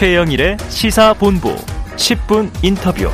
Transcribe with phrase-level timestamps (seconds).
[0.00, 1.54] 최영일의 시사본부
[1.96, 3.10] 10분 인터뷰.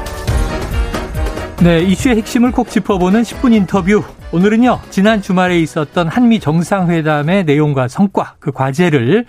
[1.61, 4.05] 네, 이슈의 핵심을 콕 짚어보는 10분 인터뷰.
[4.31, 9.27] 오늘은요, 지난 주말에 있었던 한미 정상회담의 내용과 성과, 그 과제를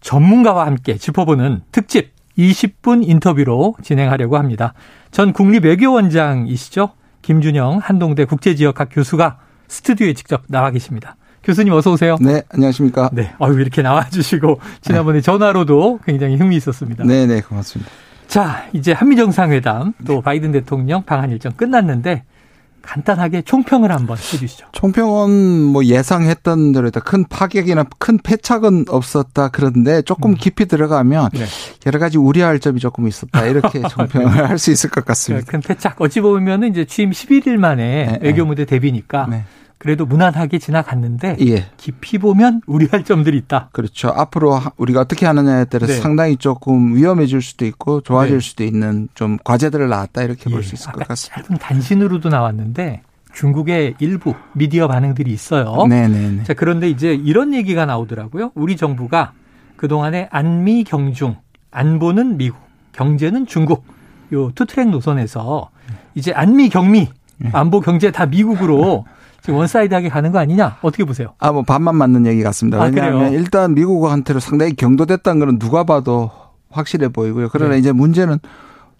[0.00, 4.72] 전문가와 함께 짚어보는 특집 20분 인터뷰로 진행하려고 합니다.
[5.10, 6.92] 전 국립외교원장이시죠?
[7.20, 9.36] 김준영 한동대 국제지역학 교수가
[9.68, 11.16] 스튜디오에 직접 나와 계십니다.
[11.46, 12.16] 교수님 어서 오세요.
[12.20, 13.08] 네, 안녕하십니까.
[13.12, 17.04] 네, 어유 이렇게 나와주시고 지난번에 전화로도 굉장히 흥미 있었습니다.
[17.04, 17.88] 네, 네, 고맙습니다.
[18.26, 22.24] 자, 이제 한미 정상회담 또 바이든 대통령 방한 일정 끝났는데
[22.82, 24.66] 간단하게 총평을 한번 해주시죠.
[24.72, 25.30] 총평은
[25.62, 30.36] 뭐 예상했던 대로다 큰 파격이나 큰 패착은 없었다 그런데 조금 음.
[30.36, 31.44] 깊이 들어가면 네.
[31.86, 34.42] 여러 가지 우려할 점이 조금 있었다 이렇게 총평을 네.
[34.42, 35.46] 할수 있을 것 같습니다.
[35.48, 39.44] 큰 패착 어찌 보면은 이제 취임 11일 만에 네, 외교 무대 데뷔니까 네.
[39.78, 41.66] 그래도 무난하게 지나갔는데 예.
[41.76, 43.68] 깊이 보면 우려할 점들이 있다.
[43.72, 44.08] 그렇죠.
[44.08, 46.00] 앞으로 우리가 어떻게 하느냐에 따라서 네.
[46.00, 48.40] 상당히 조금 위험해질 수도 있고 좋아질 네.
[48.40, 50.54] 수도 있는 좀 과제들을 낳았다 이렇게 예.
[50.54, 51.42] 볼수 있을 것 같습니다.
[51.42, 53.02] 짧은 단신으로도 나왔는데
[53.34, 55.86] 중국의 일부 미디어 반응들이 있어요.
[55.86, 56.08] 네네.
[56.08, 56.42] 네, 네.
[56.44, 58.52] 자 그런데 이제 이런 얘기가 나오더라고요.
[58.54, 59.32] 우리 정부가
[59.76, 61.36] 그 동안에 안미 경중
[61.70, 62.58] 안보는 미국
[62.92, 63.84] 경제는 중국
[64.32, 65.68] 요 투트랙 노선에서
[66.14, 67.50] 이제 안미 경미 네.
[67.52, 69.04] 안보 경제 다 미국으로
[69.46, 70.78] 지금 one-side하게 가는 거 아니냐?
[70.82, 71.34] 어떻게 보세요?
[71.38, 72.82] 아, 뭐 반만 맞는 얘기 같습니다.
[72.82, 73.38] 아, 왜냐하면 그래요?
[73.38, 76.32] 일단 미국한테로 상당히 경도됐다는 거는 누가 봐도
[76.68, 77.50] 확실해 보이고요.
[77.52, 77.78] 그러나 네.
[77.78, 78.40] 이제 문제는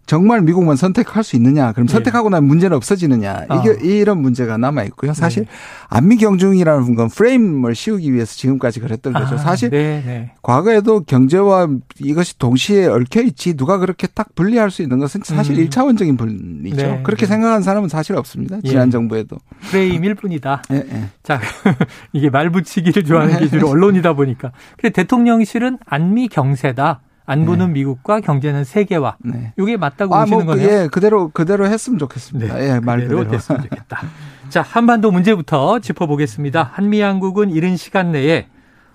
[0.07, 1.73] 정말 미국만 선택할 수 있느냐?
[1.73, 1.93] 그럼 네.
[1.93, 3.47] 선택하고 나면 문제는 없어지느냐?
[3.61, 3.73] 이게 아.
[3.83, 5.13] 이런 문제가 남아 있고요.
[5.13, 5.51] 사실 네.
[5.89, 9.35] 안미 경중이라는 건 프레임을 씌우기 위해서 지금까지 그랬던 거죠.
[9.35, 10.33] 아, 사실 네, 네.
[10.43, 15.67] 과거에도 경제와 이것이 동시에 얽혀 있지 누가 그렇게 딱 분리할 수 있는 것은 사실 음.
[15.67, 16.77] 1차원적인 분이죠.
[16.77, 17.27] 네, 그렇게 네.
[17.27, 18.59] 생각하는 사람은 사실 없습니다.
[18.65, 18.69] 예.
[18.69, 19.39] 지난 정부에도.
[19.71, 20.63] 프레임일 뿐이다.
[20.71, 21.09] 예, 예.
[21.25, 21.41] 자,
[22.13, 24.53] 이게 말 붙이기를 좋아하는 게 주로 언론이다 보니까.
[24.77, 27.01] 근데 대통령실은 안미 경세다.
[27.27, 27.73] 안보는 네.
[27.73, 29.17] 미국과 경제는 세계화.
[29.19, 29.53] 네.
[29.59, 30.69] 이게 맞다고 아, 보시는 뭐, 거네요.
[30.69, 32.55] 예, 그대로 그대로 했으면 좋겠습니다.
[32.55, 32.75] 네.
[32.75, 34.03] 예, 말 그대로, 그대로 됐으면 좋겠다.
[34.49, 36.71] 자, 한반도 문제부터 짚어보겠습니다.
[36.73, 38.47] 한미 양국은 이른 시간 내에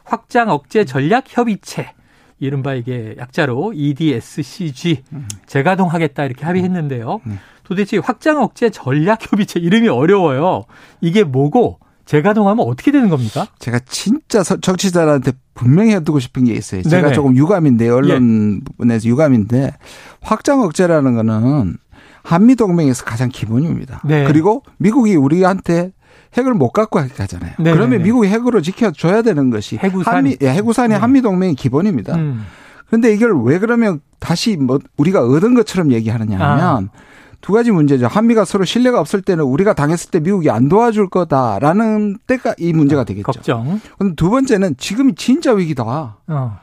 [0.03, 1.93] 확장 억제 전략 협의체
[2.39, 5.27] 이른바 이게 약자로 EDSCG 음.
[5.45, 7.21] 재가동하겠다 이렇게 합의했는데요.
[7.25, 7.39] 음.
[7.63, 10.65] 도대체 확장 억제 전략 협의체 이름이 어려워요.
[11.01, 11.79] 이게 뭐고
[12.11, 13.47] 재가동하면 어떻게 되는 겁니까?
[13.59, 16.81] 제가 진짜 정치자들한테 분명히 해두고 싶은 게 있어요.
[16.81, 17.13] 제가 네네.
[17.13, 18.63] 조금 유감인데 언론 예.
[18.65, 19.71] 부분에서 유감인데
[20.19, 21.77] 확장 억제라는 거는
[22.23, 24.01] 한미 동맹에서 가장 기본입니다.
[24.03, 24.25] 네.
[24.25, 25.93] 그리고 미국이 우리한테
[26.33, 27.53] 핵을 못 갖고 하잖아요.
[27.57, 27.77] 네네네.
[27.77, 30.15] 그러면 미국이 핵으로 지켜줘야 되는 것이 해구산.
[30.15, 30.95] 한미 예, 해구산이 네.
[30.95, 32.15] 한미 동맹의 기본입니다.
[32.15, 32.45] 음.
[32.87, 37.01] 그런데 이걸 왜 그러면 다시 뭐 우리가 얻은 것처럼 얘기하느냐 하면 아.
[37.41, 38.07] 두 가지 문제죠.
[38.07, 43.03] 한미가 서로 신뢰가 없을 때는 우리가 당했을 때 미국이 안 도와줄 거다라는 때가 이 문제가
[43.03, 43.25] 되겠죠.
[43.25, 43.81] 걱정.
[43.97, 45.83] 그럼 두 번째는 지금이 진짜 위기다.
[46.27, 46.59] 어.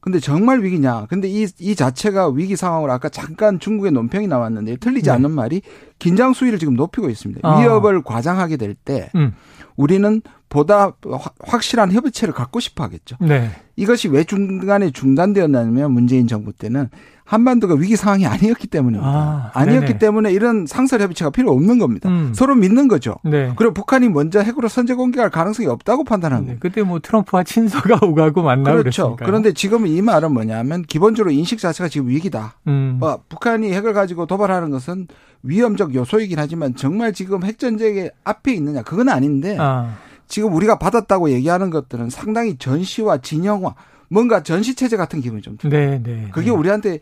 [0.00, 1.06] 근데 정말 위기냐?
[1.08, 5.10] 근데 이, 이 자체가 위기 상황으로 아까 잠깐 중국의 논평이 나왔는데 틀리지 네.
[5.10, 5.62] 않는 말이
[5.98, 7.40] 긴장 수위를 지금 높이고 있습니다.
[7.42, 7.60] 어.
[7.60, 9.34] 위협을 과장하게 될때 음.
[9.74, 10.92] 우리는 보다
[11.40, 13.16] 확실한 협의체를 갖고 싶어 하겠죠.
[13.20, 13.50] 네.
[13.74, 16.88] 이것이 왜 중간에 중단되었냐면 문재인 정부 때는
[17.26, 19.50] 한반도가 위기 상황이 아니었기 때문입니다.
[19.52, 22.08] 아, 니었기 때문에 이런 상설 협의체가 필요 없는 겁니다.
[22.08, 22.32] 음.
[22.32, 23.16] 서로 믿는 거죠.
[23.24, 23.52] 네.
[23.56, 26.54] 그리고 북한이 먼저 핵으로 선제 공격할 가능성이 없다고 판단하는 거예요.
[26.54, 26.60] 네.
[26.60, 29.16] 그때 뭐 트럼프와 친서가 오가고 만나고 그렇죠.
[29.16, 32.54] 그런데 지금 이 말은 뭐냐면 기본적으로 인식 자체가 지금 위기다.
[32.68, 32.98] 음.
[33.00, 35.08] 뭐 북한이 핵을 가지고 도발하는 것은
[35.42, 39.96] 위험적 요소이긴 하지만 정말 지금 핵 전쟁의 앞에 있느냐 그건 아닌데 아.
[40.28, 43.74] 지금 우리가 받았다고 얘기하는 것들은 상당히 전시와 진영화
[44.08, 45.90] 뭔가 전시 체제 같은 기분이 좀 들어요.
[45.90, 46.28] 네, 네.
[46.32, 46.56] 그게 네.
[46.56, 47.00] 우리한테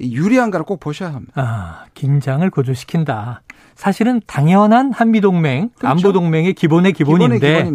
[0.00, 1.32] 유리한가를 꼭 보셔야 합니다.
[1.36, 3.42] 아, 긴장을 고조시킨다.
[3.74, 5.88] 사실은 당연한 한미동맹, 그렇죠.
[5.88, 7.70] 안보동맹의 기본의 기본인데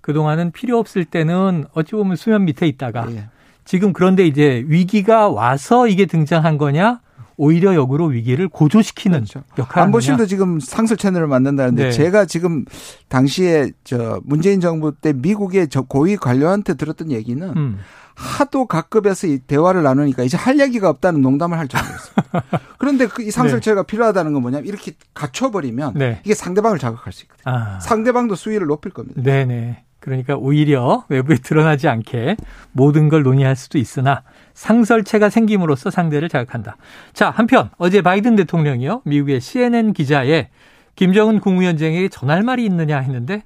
[0.00, 3.28] 그동안은 필요 없을 때는 어찌 보면 수면 밑에 있다가 예.
[3.64, 7.00] 지금 그런데 이제 위기가 와서 이게 등장한 거냐?
[7.40, 9.44] 오히려 역으로 위기를 고조시키는 그렇죠.
[9.56, 11.90] 역할을 안보실도 지금 상설 채널을 만든다는데 네.
[11.92, 12.64] 제가 지금
[13.08, 17.78] 당시에 저 문재인 정부 때 미국의 저 고위 관료한테 들었던 얘기는 음.
[18.18, 22.14] 하도 각급에서 이 대화를 나누니까 이제 할 얘기가 없다는 농담을 할 정도였어요.
[22.78, 23.86] 그런데 그 이 상설체가 네.
[23.86, 26.20] 필요하다는 건 뭐냐면 이렇게 갖춰버리면 네.
[26.24, 27.54] 이게 상대방을 자극할 수 있거든요.
[27.54, 27.78] 아.
[27.80, 29.20] 상대방도 수위를 높일 겁니다.
[29.22, 29.84] 네네.
[30.00, 32.36] 그러니까 오히려 외부에 드러나지 않게
[32.72, 34.22] 모든 걸 논의할 수도 있으나
[34.54, 36.76] 상설체가 생김으로써 상대를 자극한다.
[37.12, 39.02] 자, 한편 어제 바이든 대통령이요.
[39.04, 40.48] 미국의 CNN 기자에
[40.94, 43.42] 김정은 국무위원장에게 전할 말이 있느냐 했는데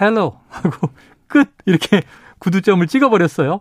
[0.00, 0.88] hello 하고
[1.28, 2.02] 끝 이렇게
[2.38, 3.60] 구두점을 찍어버렸어요.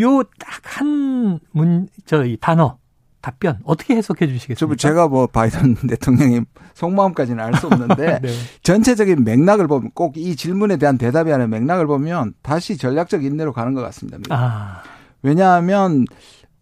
[0.00, 2.76] 요 딱 한 문, 저희 단어,
[3.22, 4.76] 답변 어떻게 해석해 주시겠습니까?
[4.76, 6.44] 제가 뭐 바이든 대통령의
[6.74, 8.28] 속마음까지는 알 수 없는데 네.
[8.62, 13.74] 전체적인 맥락을 보면 꼭 이 질문에 대한 대답이 아닌 맥락을 보면 다시 전략적 인내로 가는
[13.74, 14.18] 것 같습니다.
[14.30, 14.82] 아.
[15.22, 16.04] 왜냐하면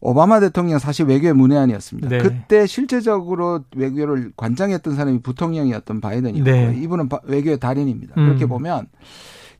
[0.01, 2.09] 오바마 대통령 사실 외교의 문외한이었습니다.
[2.09, 2.19] 네.
[2.19, 6.75] 그때 실제적으로 외교를 관장했던 사람이 부통령이었던 바이든이고 네.
[6.77, 8.15] 이분은 외교의 달인입니다.
[8.19, 8.27] 음.
[8.27, 8.87] 그렇게 보면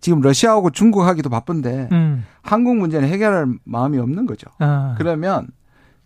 [0.05, 2.27] 지금 러시아하고 중국하기도 바쁜데 음.
[2.43, 4.51] 한국 문제는 해결할 마음이 없는 거죠.
[4.59, 4.95] 아.
[4.99, 5.47] 그러면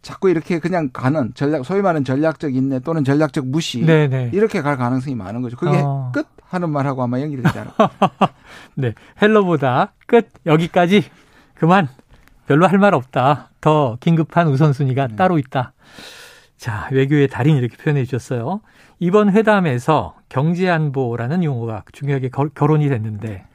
[0.03, 4.07] 자꾸 이렇게 그냥 가는 전략 소위 말하는 전략적 인내 또는 전략적 무시 네네.
[4.07, 4.31] 네.
[4.33, 5.57] 이렇게 갈 가능성이 많은 거죠.
[5.57, 6.13] 그게 어.
[6.15, 7.91] 끝 하는 말하고 아마 연결되지 않을까.
[8.77, 11.03] 네, 헬로보다 끝 여기까지
[11.55, 11.89] 그만
[12.47, 13.51] 별로 할 말 없다.
[13.61, 15.17] 더 긴급한 우선순위가 네.
[15.17, 15.73] 따로 있다.
[16.57, 18.61] 자, 외교의 달인 이렇게 표현해 주셨어요.
[19.01, 23.48] 이번 회담에서 경제안보라는 용어가 중요하게 거론이 됐는데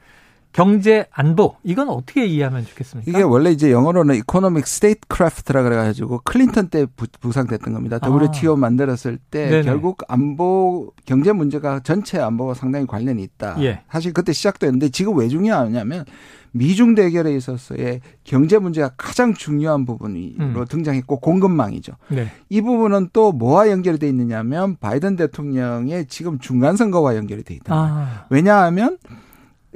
[0.54, 3.10] 경제 안보 이건 어떻게 이해하면 좋겠습니까?
[3.10, 6.86] 이게 원래 이제 영어로는 economic statecraft라 그래 가지고 클린턴 때
[7.20, 7.98] 부 상됐던 겁니다.
[8.02, 8.56] WTO 아.
[8.56, 9.62] 만들었을 때 네네.
[9.64, 13.56] 결국 안보 경제 문제가 전체 안보와 상당히 관련이 있다.
[13.62, 13.80] 예.
[13.90, 16.04] 사실 그때 시작됐는데 지금 왜 중요하냐면
[16.52, 20.64] 미중 대결에 있어서의 경제 문제가 가장 중요한 부분으로 음.
[20.68, 21.94] 등장했고 공급망이죠.
[22.08, 22.28] 네.
[22.48, 27.74] 이 부분은 또 뭐와 연결이 돼 있느냐면 바이든 대통령의 지금 중간 선거와 연결이 돼 있다.
[27.74, 28.26] 아.
[28.30, 28.98] 왜냐하면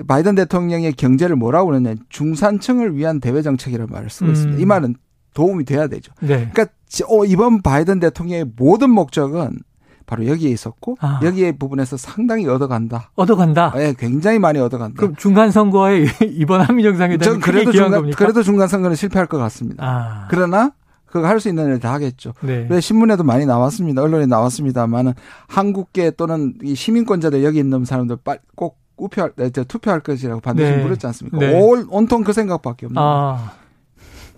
[0.06, 4.32] 바이든 대통령의 경제를 뭐라고 그러냐 중산층을 위한 대외 정책이라는 말을 쓰고 음.
[4.32, 4.62] 있습니다.
[4.62, 4.94] 이 말은
[5.34, 6.12] 도움이 돼야 되죠.
[6.20, 6.50] 네.
[6.52, 6.66] 그러니까
[7.08, 9.58] 어, 이번 바이든 대통령의 모든 목적은
[10.06, 11.20] 바로 여기에 있었고 아.
[11.22, 13.10] 여기에 부분에서 상당히 얻어간다.
[13.14, 13.72] 얻어간다.
[13.76, 14.98] 네, 굉장히 많이 얻어간다.
[14.98, 18.16] 그럼 중간 선거에 이번 한미 정상회담이 그래도 중간 겁니까?
[18.16, 19.84] 그래도 중간 선거는 실패할 것 같습니다.
[19.86, 20.28] 아.
[20.30, 20.72] 그러나
[21.04, 22.32] 그거 할 수 있는 일을 다 하겠죠.
[22.40, 22.66] 네.
[22.70, 24.02] 왜 신문에도 많이 나왔습니다.
[24.02, 25.14] 언론에 나왔습니다만은
[25.46, 28.18] 한국계 또는 이 시민권자들 여기 있는 사람들
[28.54, 30.82] 꼭 우표할, 투표할 것이라고 반드시 네.
[30.82, 31.38] 물었지 않습니까?
[31.38, 31.60] 네.
[31.60, 33.52] 올, 온통 그 생각밖에 없는 아,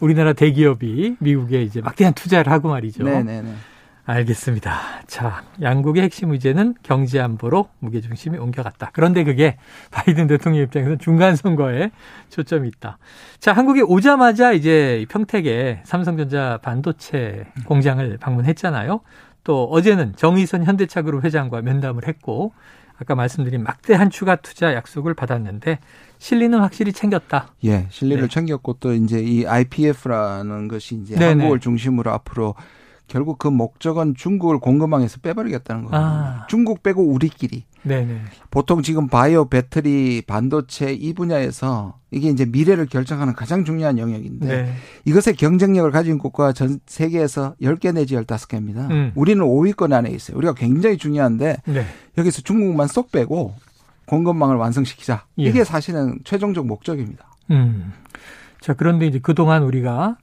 [0.01, 3.05] 우리나라 대기업이 미국에 이제 막대한 투자를 하고 말이죠.
[3.05, 3.43] 네네네.
[3.43, 3.55] 네, 네.
[4.05, 5.03] 알겠습니다.
[5.07, 8.91] 자, 양국의 핵심 의제는 경제 안보로 무게 중심이 옮겨갔다.
[8.93, 9.57] 그런데 그게
[9.93, 11.91] 바이든 대통령 입장에서 중간 선거에
[12.29, 12.99] 초점이 있다.
[13.39, 19.01] 자, 한국에 오자마자 이제 평택에 삼성전자 반도체 공장을 방문했잖아요.
[19.45, 22.53] 또 어제는 정의선 현대차그룹 회장과 면담을 했고
[23.01, 25.79] 아까 말씀드린 막대한 추가 투자 약속을 받았는데
[26.19, 27.55] 실리는 확실히 챙겼다.
[27.65, 28.29] 예, 실리를 네.
[28.29, 31.27] 챙겼고 또 이제 이 IPF라는 것이 이제 네네.
[31.31, 32.55] 한국을 중심으로 앞으로
[33.11, 36.05] 결국 그 목적은 중국을 공급망에서 빼버리겠다는 거예요.
[36.05, 36.47] 아.
[36.49, 37.65] 중국 빼고 우리끼리.
[37.83, 38.21] 네네.
[38.53, 44.73] 보통 지금 바이오 배터리 반도체 이 분야에서 이게 이제 미래를 결정하는 가장 중요한 영역인데 네.
[45.07, 48.89] 이것의 경쟁력을 가진 국가가 전 세계에서 10개 내지 15개입니다.
[48.91, 49.13] 음.
[49.17, 50.37] 우리는 5위권 안에 있어요.
[50.37, 51.87] 우리가 굉장히 중요한데 네.
[52.17, 53.55] 여기서 중국만 쏙 빼고
[54.07, 55.25] 공급망을 완성시키자.
[55.41, 55.43] 예.
[55.43, 57.27] 이게 사실은 최종적 목적입니다.
[57.51, 57.93] 음.
[58.61, 60.17] 자, 그런데 이제 그동안 우리가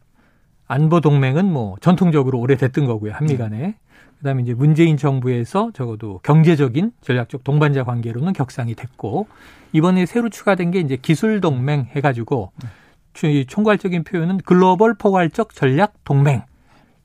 [0.67, 3.13] 안보 동맹은 뭐 전통적으로 오래됐던 거고요.
[3.13, 3.37] 한미 네.
[3.37, 3.57] 간에.
[3.57, 3.75] 네.
[4.19, 9.27] 그다음에 이제 문재인 정부에서 적어도 경제적인 전략적 동반자 관계로는 격상이 됐고
[9.73, 13.45] 이번에 새로 추가된 게 이제 기술 동맹 해 가지고 네.
[13.45, 16.41] 총괄적인 표현은 글로벌 포괄적 전략 동맹.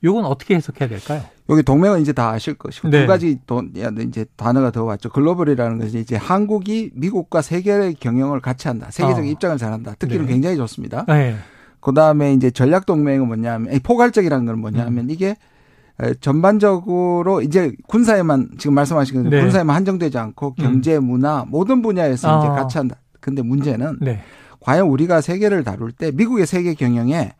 [0.03, 1.23] 요건 어떻게 해석해야 될까요?
[1.49, 3.01] 여기 동맹은 이제 다 아실 것이고 네.
[3.01, 3.63] 두 가지 또
[4.07, 5.09] 이제 단어가 더 왔죠.
[5.09, 8.87] 글로벌이라는 것이 이제 한국이 미국과 세계의 경영을 같이 한다.
[8.91, 9.23] 세계적 어.
[9.23, 9.95] 입장을 잘한다.
[9.99, 10.33] 듣기는 네.
[10.33, 11.05] 굉장히 좋습니다.
[11.07, 11.35] 네.
[11.83, 15.09] 그 다음에 이제 전략 동맹은 뭐냐면 포괄적이라는 건 뭐냐면 음.
[15.09, 15.35] 이게
[16.21, 19.41] 전반적으로 이제 군사에만 지금 말씀하신 네.
[19.41, 20.63] 군사에만 한정되지 않고 음.
[20.63, 22.39] 경제, 문화 모든 분야에서 아.
[22.39, 22.95] 이제 같이 한다.
[23.19, 24.21] 근데 문제는 네.
[24.61, 27.33] 과연 우리가 세계를 다룰 때 미국의 세계 경영에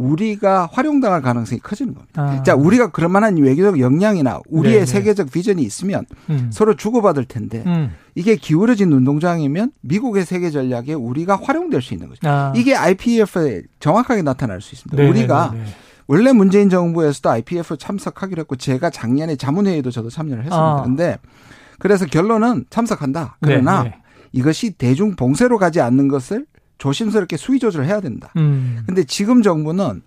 [0.00, 2.22] 우리가 활용당할 가능성이 커지는 겁니다.
[2.22, 2.42] 아.
[2.42, 4.86] 자, 우리가 그럴 만한 외교적 역량이나 우리의 네네.
[4.86, 4.92] 네.
[4.92, 6.50] 세계적 비전이 있으면 음.
[6.50, 7.92] 서로 주고받을 텐데 음.
[8.14, 12.20] 이게 기울어진 눈동장이면 미국의 세계 전략에 우리가 활용될 수 있는 거죠.
[12.26, 12.52] 아.
[12.56, 14.96] 이게 IPF에 정확하게 나타날 수 있습니다.
[14.96, 15.20] 네네네네.
[15.20, 15.66] 우리가 네, 네,
[16.06, 20.78] 원래 문재인 정부에서도 IPF 참석하기로 했고 제가 작년에 자문회의도 저도 참여를 했습니다.
[20.78, 20.82] 아.
[20.82, 21.18] 근데
[21.78, 23.36] 그래서 결론은 참석한다.
[23.40, 23.96] 그러나 네네.
[24.32, 26.46] 이것이 대중 봉쇄로 가지 않는 것을
[26.80, 28.32] 조심스럽게 수위 조절을 해야 된다.
[28.36, 28.82] 음.
[28.86, 30.02] 근데 지금 정부는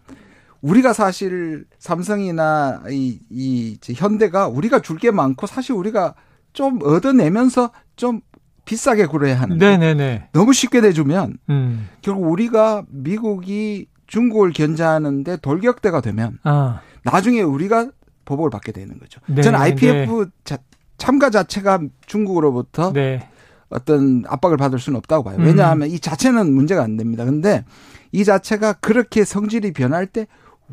[0.61, 6.15] 우리가 사실 삼성이나 이, 이 현대가 우리가 줄 게 많고 사실 우리가
[6.51, 8.21] 좀 얻어내면서 좀
[8.65, 10.29] 비싸게 구려야 하는데 네네네.
[10.33, 11.89] 너무 쉽게 내주면 음.
[12.01, 16.81] 결국 우리가 미국이 중국을 견제하는데 돌격대가 되면 아.
[17.03, 17.89] 나중에 우리가
[18.25, 19.19] 보복을 받게 되는 거죠.
[19.27, 20.31] 네, 저는 IPF 네.
[20.45, 20.57] 자,
[20.97, 23.27] 참가 자체가 중국으로부터 네.
[23.73, 25.37] 어떤 압박을 받을 수는 없다고 봐요.
[25.39, 25.93] 왜냐하면 음.
[25.93, 27.25] 이 자체는 문제가 안 됩니다.
[27.25, 27.65] 근데
[28.11, 30.27] 이 자체가 그렇게 성질이 변할 때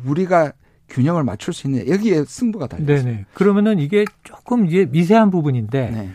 [0.05, 0.53] 우리가
[0.89, 3.09] 균형을 맞출 수 있는 여기에 승부가 달려 있습니다.
[3.09, 3.25] 네네.
[3.33, 6.11] 그러면은 이게 조금 이제 미세한 부분인데 네.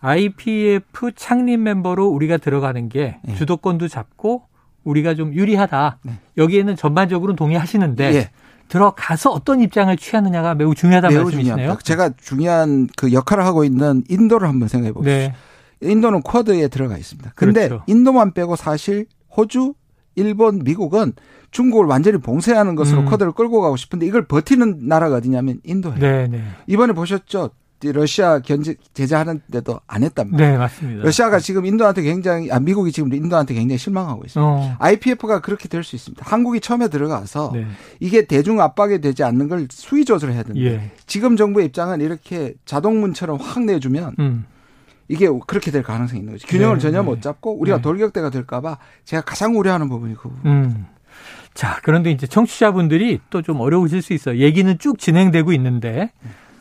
[0.00, 3.34] IPF 창립 멤버로 우리가 들어가는 게 네.
[3.34, 4.44] 주도권도 잡고
[4.84, 5.98] 우리가 좀 유리하다.
[6.02, 6.12] 네.
[6.38, 8.30] 여기에는 전반적으로 동의하시는데 예.
[8.68, 11.56] 들어가서 어떤 입장을 취하느냐가 매우 중요하다는 매우 말씀이시네요.
[11.56, 11.84] 중요합니다.
[11.84, 15.34] 제가 중요한 그 역할을 하고 있는 인도를 한번 생각해 봅시다.
[15.80, 15.90] 네.
[15.92, 17.32] 인도는 쿼드에 들어가 있습니다.
[17.34, 17.84] 근데 그렇죠.
[17.86, 19.06] 인도만 빼고 사실
[19.36, 19.74] 호주,
[20.16, 21.12] 일본, 미국은
[21.50, 23.06] 중국을 완전히 봉쇄하는 것으로 음.
[23.06, 25.98] 코드를 끌고 가고 싶은데 이걸 버티는 나라가 어디냐면 인도예요.
[25.98, 26.42] 네, 네.
[26.66, 27.50] 이번에 보셨죠?
[27.82, 30.52] 러시아 견제 제재하는데도 안 했단 말이에요.
[30.52, 31.02] 네, 맞습니다.
[31.02, 34.46] 러시아가 지금 인도한테 굉장히 아 미국이 지금 인도한테 굉장히 실망하고 있습니다.
[34.46, 34.76] 어.
[34.78, 36.22] IPF가 그렇게 될 수 있습니다.
[36.28, 37.66] 한국이 처음에 들어가서 네.
[37.98, 40.90] 이게 대중 압박이 되지 않는 걸 수위 조절해야 되는데 예.
[41.06, 44.44] 지금 정부의 입장은 이렇게 자동문처럼 확 내주면 음.
[45.10, 46.46] 이게 그렇게 될 가능성이 있는 거죠.
[46.46, 47.04] 균형을 네, 전혀 네.
[47.04, 47.82] 못 잡고 우리가 네.
[47.82, 50.50] 돌격대가 될까봐 제가 가장 우려하는 부분이 그 부분.
[50.50, 50.86] 음.
[51.52, 54.38] 자, 그런데 이제 청취자분들이 또 좀 어려우실 수 있어요.
[54.38, 56.12] 얘기는 쭉 진행되고 있는데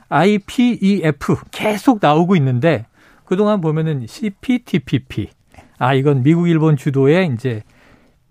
[0.10, 2.88] IPEF 계속 나오고 있는데
[3.26, 5.30] 그동안 보면은 CPTPP.
[5.78, 7.62] 아, 이건 미국, 일본 주도의 이제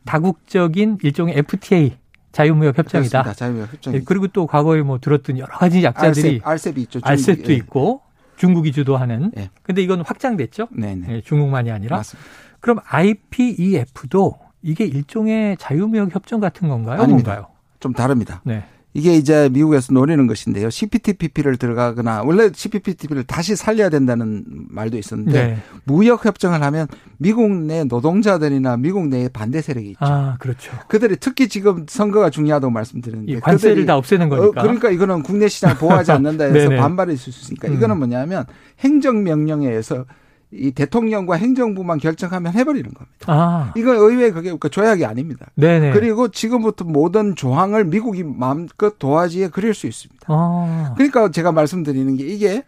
[0.04, 1.96] 다국적인 일종의 FTA
[2.32, 3.34] 자유무역 협정이다.
[3.34, 3.92] 자유무역 협정.
[3.92, 6.98] 네, 그리고 또 과거에 뭐 들었던 여러 가지 약자들이 알셉, 이 있죠.
[7.04, 7.56] 알셉도 예.
[7.56, 8.02] 있고
[8.38, 9.32] 중국이 주도하는.
[9.36, 9.50] 예.
[9.62, 10.68] 근데 이건 확장됐죠?
[10.70, 11.98] 네, 중국만이 아니라.
[11.98, 12.28] 맞습니다.
[12.60, 17.02] 그럼 IPEF도 이게 일종의 자유무역 협정 같은 건가요?
[17.02, 17.32] 아닙니다.
[17.34, 17.54] 뭔가요?
[17.80, 18.40] 좀 다릅니다.
[18.44, 18.64] 네.
[18.94, 20.70] 이게 이제 미국에서 노리는 것인데요.
[20.70, 25.58] CPTPP를 들어가거나 원래 CPTPP를 다시 살려야 된다는 말도 있었는데 네.
[25.84, 29.98] 무역 협정을 하면 미국 내 노동자들이나 미국 내에 반대 세력이 있죠.
[30.00, 30.72] 아, 그렇죠.
[30.88, 34.60] 그들이 특히 지금 선거가 중요하다고 말씀드렸는데 관세를 다 없애는 거니까.
[34.60, 37.74] 어, 그러니까 이거는 국내 시장 보호하지 않는다 해서 반발이 있을 수 있으니까 음.
[37.74, 38.46] 이거는 뭐냐면
[38.80, 40.06] 행정 명령에 의해서
[40.50, 43.26] 이 대통령과 행정부만 결정하면 해버리는 겁니다.
[43.26, 43.72] 아.
[43.76, 45.46] 이건 의회 그게 그 조약이 아닙니다.
[45.56, 45.92] 네네.
[45.92, 50.26] 그리고 지금부터 모든 조항을 미국이 마음껏 도화지에 그릴 수 있습니다.
[50.28, 50.94] 아.
[50.96, 52.64] 그러니까 제가 말씀드리는 게 이게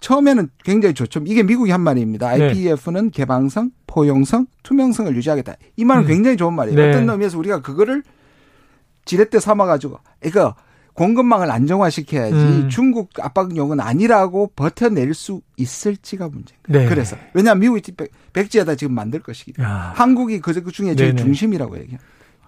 [0.00, 1.22] 처음에는 굉장히 좋죠.
[1.26, 2.28] 이게 미국이 한 말입니다.
[2.28, 3.10] IPEF는 네.
[3.10, 5.54] 개방성, 포용성, 투명성을 유지하겠다.
[5.76, 6.06] 이 말은 음.
[6.06, 6.78] 굉장히 좋은 말이에요.
[6.78, 6.90] 네.
[6.90, 8.02] 어떤 의미에서 우리가 그거를
[9.04, 10.54] 지렛대 삼아가지고 이거
[10.96, 12.68] 공급망을 안정화시켜야지 음.
[12.70, 16.68] 중국 압박용은 아니라고 버텨낼 수 있을지가 문제입니다.
[16.68, 16.86] 네.
[16.86, 17.92] 그래서 왜냐하면 미국이
[18.32, 19.92] 백지에다 지금 만들 것이기 때문에 야.
[19.94, 21.22] 한국이 그 중에 제일 네네.
[21.22, 21.98] 중심이라고 얘기해요.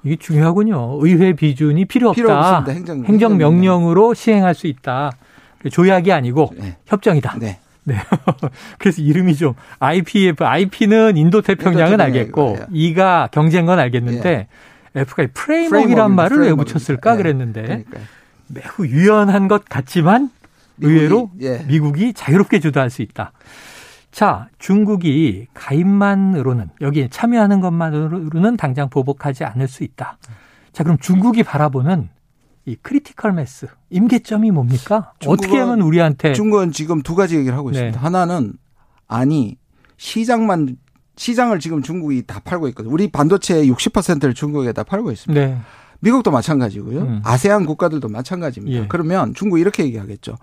[0.03, 0.99] 이게 중요하군요.
[1.03, 2.17] 의회 비준이 필요 없다.
[2.17, 2.73] 필요 없습니다.
[2.73, 5.13] 행정, 행정 명령으로 시행할 수 있다.
[5.71, 6.77] 조약이 아니고 네.
[6.87, 7.37] 협정이다.
[7.39, 7.59] 네.
[7.85, 7.97] 네.
[8.79, 14.49] 그래서 이름이 좀 IPF, IP는 인도 태평양은 알겠고 E가 경제인 건 알겠는데
[14.97, 15.01] 예.
[15.01, 17.17] F가 프레임워크란 말을 왜 붙였을까 예.
[17.17, 18.03] 그랬는데 그러니까요.
[18.49, 20.31] 매우 유연한 것 같지만
[20.81, 21.65] 의외로 미국이, 예.
[21.67, 23.33] 미국이 자유롭게 주도할 수 있다.
[24.11, 30.19] 자, 중국이 가입만으로는 여기에 참여하는 것만으로는 당장 보복하지 않을 수 있다.
[30.73, 32.09] 자, 그럼 중국이 바라보는
[32.65, 35.13] 이 critical mass 임계점이 뭡니까?
[35.27, 37.99] 어떻게 하면 우리한테 중국은 지금 두 가지 얘기를 하고 있습니다.
[37.99, 38.03] 네.
[38.03, 38.55] 하나는
[39.07, 39.57] 아니
[39.97, 40.77] 시장만
[41.17, 42.93] 시장을 지금 중국이 다 팔고 있거든요.
[42.93, 45.47] 우리 반도체의 60%를 중국에다 팔고 있습니다.
[45.47, 45.59] 네.
[46.01, 47.01] 미국도 마찬가지고요.
[47.01, 47.21] 음.
[47.25, 48.83] 아세안 국가들도 마찬가지입니다.
[48.83, 48.87] 예.
[48.89, 50.37] 그러면 중국 이렇게 얘기하겠죠.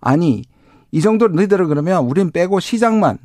[0.00, 0.44] 아니
[0.92, 3.18] 이 정도 너희들은 그러면 우린 빼고 시장만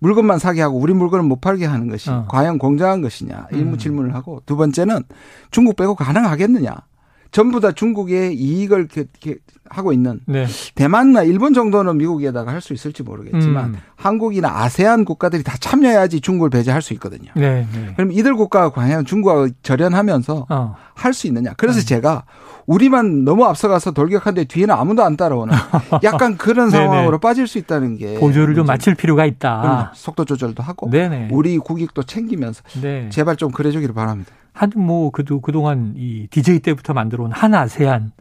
[0.00, 2.26] 물건만 사게 하고 우리 물건을 못 팔게 하는 것이 어.
[2.28, 3.78] 과연 공정한 것이냐 일무 음.
[3.78, 5.04] 질문을 하고 두 번째는
[5.50, 6.74] 중국 빼고 가능하겠느냐
[7.32, 9.36] 전부 다 중국의 이익을 이렇게
[9.68, 10.46] 하고 있는 네.
[10.74, 13.76] 대만이나 일본 정도는 미국에다가 할 수 있을지 모르겠지만 음.
[13.96, 17.32] 한국이나 아세안 국가들이 다 참여해야지 중국을 배제할 수 있거든요.
[17.34, 17.92] 네, 네.
[17.96, 20.76] 그럼 이들 국가가 과연 중국과 절연하면서 어.
[20.94, 21.54] 할수 있느냐?
[21.56, 21.82] 그래서 음.
[21.84, 22.24] 제가
[22.66, 25.52] 우리만 너무 앞서가서 돌격하는데 뒤에는 아무도 안 따라오는
[26.04, 29.90] 약간 그런 상황으로 빠질 수 있다는 게 보조를 좀 맞출 필요가 있다.
[29.96, 31.30] 속도 조절도 하고 네네.
[31.32, 33.08] 우리 국익도 챙기면서 네.
[33.10, 34.32] 제발 좀 그래주기를 바랍니다.
[34.52, 38.12] 한뭐 그도 그동안 이 DJ 때부터 만들어 온 한아세안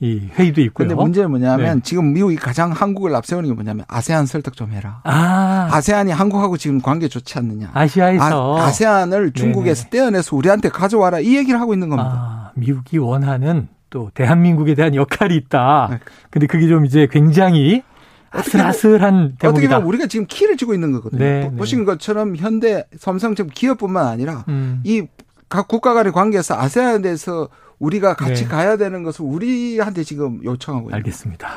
[0.00, 0.86] 이 회의도 있고요.
[0.86, 1.82] 그런데 문제는 뭐냐면 네.
[1.82, 5.00] 지금 미국이 가장 한국을 앞세우는 게 뭐냐면 아세안 설득 좀 해라.
[5.02, 5.68] 아.
[5.72, 7.70] 아세안이 한국하고 지금 관계 좋지 않느냐.
[7.74, 9.90] 아시아에서 아, 세안을 중국에서 네네.
[9.90, 12.10] 떼어내서 우리한테 가져와라 이 얘기를 하고 있는 겁니다.
[12.12, 15.88] 아, 미국이 원하는 또 대한민국에 대한 역할이 있다.
[15.90, 15.98] 네.
[16.30, 17.82] 근데 그게 좀 이제 굉장히
[18.30, 19.48] 아슬아슬한 대목이다.
[19.48, 21.18] 어떻게 보면 우리가 지금 키를 쥐고 있는 거거든요.
[21.18, 21.84] 네, 보신 네.
[21.86, 24.80] 것처럼 현대 삼성처럼 기업뿐만 아니라 음.
[24.84, 25.06] 이
[25.48, 28.48] 각 국가 간의 관계에서 아세안에 대해서 우리가 같이 네.
[28.48, 31.48] 가야 되는 것을 우리한테 지금 요청하고 있는 알겠습니다.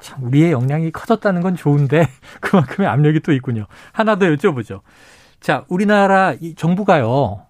[0.00, 2.08] 참 우리의 역량이 커졌다는 건 좋은데
[2.40, 3.66] 그만큼의 압력이 또 있군요.
[3.92, 4.80] 하나 더 여쭤보죠.
[5.40, 7.42] 자, 우리나라 이 정부가요.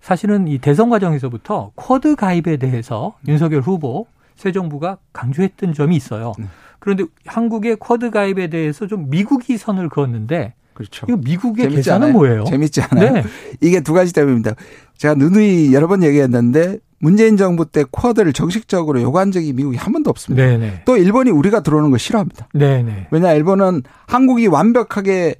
[0.00, 6.32] 사실은 이 대선 과정에서부터 쿼드 가입에 대해서 윤석열 후보 새 정부가 강조했던 점이 있어요.
[6.38, 6.46] 네.
[6.78, 11.06] 그런데 한국의 쿼드 가입에 대해서 좀 미국이 선을 그었는데 그렇죠.
[11.08, 12.12] 이거 미국의 계산은 않아요?
[12.12, 12.44] 뭐예요?
[12.44, 13.12] 재밌지 않아요?
[13.14, 13.24] 네.
[13.60, 14.52] 이게 두 가지 때문입니다.
[14.96, 20.08] 제가 누누이 여러 번 얘기했는데 문재인 정부 때 쿼드를 정식적으로 요구한 적이 미국이 한 번도
[20.10, 20.46] 없습니다.
[20.46, 20.82] 네네.
[20.84, 22.48] 또 일본이 우리가 들어오는 거 싫어합니다.
[22.54, 23.08] 네네.
[23.10, 25.34] 왜냐 일본은 한국이 완벽하게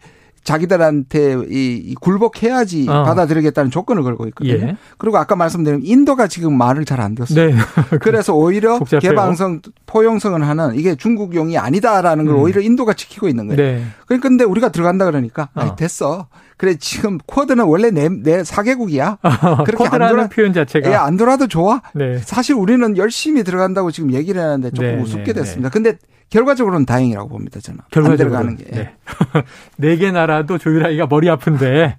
[0.45, 3.03] 자기들한테 이, 굴복해야지 어.
[3.05, 4.55] 받아들이겠다는 조건을 걸고 있거든요.
[4.55, 4.77] 예.
[4.97, 7.51] 그리고 아까 말씀드린 인도가 지금 말을 잘 안 듣어요.
[7.51, 7.55] 네.
[8.01, 9.11] 그래서 오히려 복잡해요.
[9.11, 12.41] 개방성, 포용성을 하는 이게 중국용이 아니다라는 걸 음.
[12.41, 13.61] 오히려 인도가 지키고 있는 거예요.
[13.61, 13.85] 네.
[14.09, 15.77] 그러니까 근데 우리가 들어간다 그러니까 어.
[15.77, 16.27] 됐어.
[16.57, 19.19] 그래 지금 쿼드는 원래 내, 내 4개국이야.
[19.65, 21.83] 그렇게 안 돌아 표현 자체가 예, 안 돌아도 좋아.
[21.95, 22.19] 네.
[22.19, 25.69] 사실 우리는 열심히 들어간다고 지금 얘기를 하는데 조금 네, 우습게 네, 됐습니다.
[25.69, 25.73] 네.
[25.73, 25.99] 근데
[26.31, 27.81] 결과적으로는 다행이라고 봅니다, 저는.
[27.91, 28.65] 결과적으로 가는 게.
[28.65, 28.95] 네.
[29.77, 31.97] 네개 나라도 조율하기가 머리 아픈데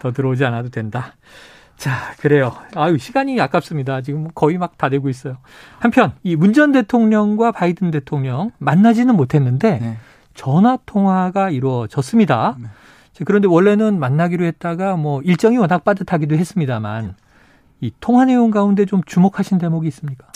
[0.00, 1.14] 더 들어오지 않아도 된다.
[1.76, 2.52] 자, 그래요.
[2.74, 4.00] 아유, 시간이 아깝습니다.
[4.02, 5.36] 지금 거의 막 다 되고 있어요.
[5.78, 9.96] 한편, 이 문 전 대통령과 바이든 대통령 만나지는 못했는데 네.
[10.38, 12.56] 전화 통화가 이루어졌습니다.
[12.60, 12.68] 네.
[13.26, 17.16] 그런데 원래는 만나기로 했다가 뭐 일정이 워낙 빠듯하기도 했습니다만
[17.80, 20.28] 이 통화 내용 가운데 좀 주목하신 대목이 있습니까?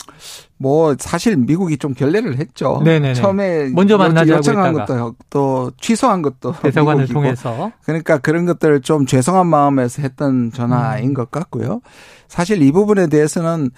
[0.57, 2.81] 뭐 사실 미국이 좀 결례를 했죠.
[2.83, 3.13] 네네네.
[3.13, 7.21] 처음에 먼저 만나자고 요청한 것도 또 취소한 것도 대사관을 미국이고.
[7.21, 11.13] 통해서 그러니까 그런 것들을 좀 죄송한 마음에서 했던 전화인 음.
[11.13, 11.79] 것 같고요.
[12.27, 13.71] 사실 이 부분에 대해서는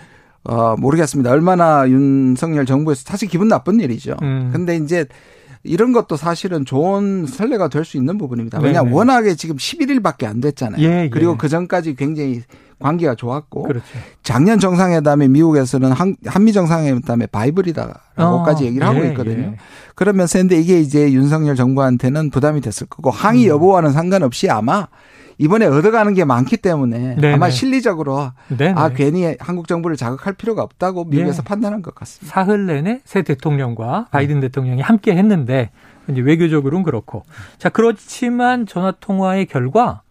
[0.44, 1.30] 어 모르겠습니다.
[1.30, 4.16] 얼마나 윤석열 정부에서 사실 기분 나쁜 일이죠.
[4.24, 4.50] 음.
[4.52, 5.06] 근데 이제
[5.66, 8.60] 이런 것도 사실은 좋은 선례가 될 수 있는 부분입니다.
[8.60, 10.82] 왜냐하면 워낙에 지금 11일밖에 안 됐잖아요.
[10.82, 11.38] 예, 그리고 예.
[11.38, 12.42] 그 전까지 굉장히
[12.80, 13.86] 관계가 좋았고 그렇죠.
[14.24, 19.38] 작년 정상회담에 미국에서는 한, 한미 정상회담에 바이블이다라고까지 어, 얘기를 하고 예, 있거든요.
[19.38, 19.58] 예.
[19.96, 23.50] 그러면서 근데 이게 이제 윤석열 정부한테는 부담이 됐을 거고 항의 음.
[23.50, 24.88] 여부와는 상관없이 아마
[25.38, 27.34] 이번에 얻어가는 게 많기 때문에 네네.
[27.34, 28.74] 아마 실리적으로 네네.
[28.76, 31.48] 아 괜히 한국 정부를 자극할 필요가 없다고 미국에서 네.
[31.48, 32.34] 판단한 것 같습니다.
[32.34, 34.48] 사흘 내내 새 대통령과 바이든 네.
[34.48, 35.72] 대통령이 함께 했는데
[36.08, 37.24] 이제 외교적으로는 그렇고
[37.58, 40.02] 자 그렇지만 전화 통화의 결과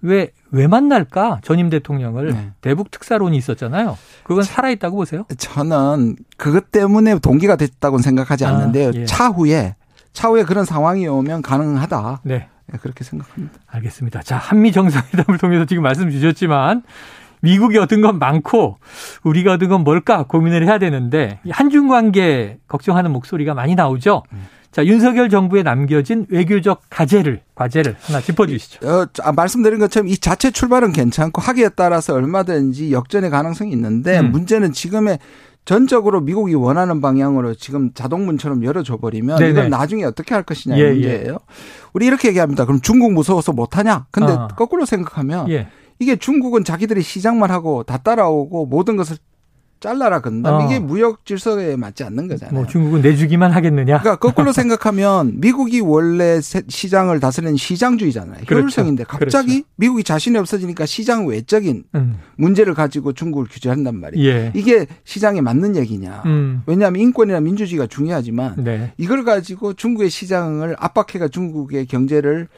[0.00, 1.40] 왜, 왜 만날까?
[1.42, 2.50] 전임 대통령을 네.
[2.60, 3.98] 대북 특사론이 있었잖아요.
[4.22, 5.24] 그건 살아있다고 보세요?
[5.36, 8.92] 저는 그것 때문에 동기가 됐다고는 생각하지 아, 않는데요.
[8.94, 9.04] 예.
[9.04, 9.74] 차후에,
[10.12, 12.20] 차후에 그런 상황이 오면 가능하다.
[12.22, 12.48] 네.
[12.70, 13.58] 네, 그렇게 생각합니다.
[13.66, 14.22] 알겠습니다.
[14.22, 16.82] 자, 한미 정상회담을 통해서 지금 말씀 주셨지만
[17.40, 18.78] 미국이 얻은 건 많고
[19.22, 24.24] 우리가 얻은 건 뭘까 고민을 해야 되는데 한중 관계 걱정하는 목소리가 많이 나오죠.
[24.32, 24.46] 음.
[24.70, 28.86] 자, 윤석열 정부에 남겨진 외교적 과제를, 과제를 하나 짚어 주시죠.
[28.86, 34.30] 어, 아, 말씀드린 것처럼 이 자체 출발은 괜찮고 하기에 따라서 얼마든지 역전의 가능성이 있는데 음.
[34.30, 35.18] 문제는 지금의
[35.68, 39.50] 전적으로 미국이 원하는 방향으로 지금 자동문처럼 열어줘 버리면 네네.
[39.50, 41.32] 이건 나중에 어떻게 할 것이냐의 예, 문제예요.
[41.32, 41.38] 예.
[41.92, 42.64] 우리 이렇게 얘기합니다.
[42.64, 44.06] 그럼 중국 무서워서 못하냐?
[44.10, 44.48] 근데 어.
[44.56, 45.68] 거꾸로 생각하면 예.
[45.98, 49.18] 이게 중국은 자기들이 시장만 하고 다 따라오고 모든 것을
[49.80, 50.64] 잘라라 건담 어.
[50.64, 52.54] 이게 무역 질서에 맞지 않는 거잖아요.
[52.54, 54.00] 뭐 중국은 내주기만 하겠느냐?
[54.00, 58.44] 그러니까 거꾸로 생각하면 미국이 원래 시장을 다스리는 시장주의잖아요.
[58.46, 58.54] 그렇죠.
[58.56, 59.68] 효율성인데 갑자기 그렇죠.
[59.76, 62.18] 미국이 자신이 없어지니까 시장 외적인 음.
[62.36, 64.28] 문제를 가지고 중국을 규제한단 말이에요.
[64.28, 64.52] 예.
[64.54, 66.22] 이게 시장에 맞는 얘기냐?
[66.26, 66.62] 음.
[66.66, 68.92] 왜냐하면 인권이나 민주주의가 중요하지만 네.
[68.98, 72.48] 이걸 가지고 중국의 시장을 압박해가 중국의 경제를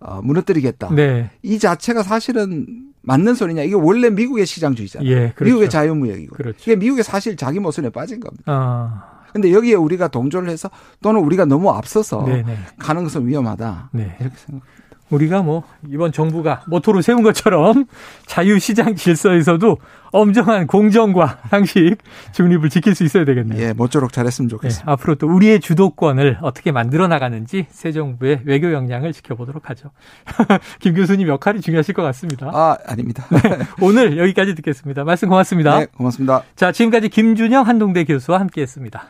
[0.00, 0.94] 어, 무너뜨리겠다.
[0.94, 1.30] 네.
[1.42, 2.66] 이 자체가 사실은
[3.02, 3.62] 맞는 소리냐?
[3.62, 5.08] 이게 원래 미국의 시장주의잖아요.
[5.08, 5.44] 예, 그렇죠.
[5.44, 6.36] 미국의 자유무역이고.
[6.36, 6.58] 그렇죠.
[6.62, 8.44] 이게 미국의 사실 자기 모순에 빠진 겁니다.
[8.46, 9.18] 아.
[9.32, 10.70] 근데 여기에 우리가 동조를 해서
[11.02, 12.58] 또는 우리가 너무 앞서서 네네.
[12.78, 13.90] 가는 것은 위험하다.
[13.92, 14.16] 네.
[14.20, 14.66] 이렇게 생각합니다.
[15.10, 17.86] 우리가 뭐 이번 정부가 모토로 세운 것처럼
[18.26, 19.78] 자유시장 질서에서도
[20.10, 21.96] 엄정한 공정과 상식
[22.32, 23.62] 중립을 지킬 수 있어야 되겠네요.
[23.62, 24.86] 예, 모쪼록 잘했으면 좋겠습니다.
[24.86, 29.90] 네, 앞으로 또 우리의 주도권을 어떻게 만들어 나가는지 새 정부의 외교 역량을 지켜보도록 하죠.
[30.80, 32.50] 김 교수님 역할이 중요하실 것 같습니다.
[32.52, 33.26] 아, 아닙니다.
[33.30, 35.04] 네, 오늘 여기까지 듣겠습니다.
[35.04, 35.78] 말씀 고맙습니다.
[35.80, 36.42] 네, 고맙습니다.
[36.56, 39.04] 자, 지금까지 김준영 한동대 교수와 함께했습니다.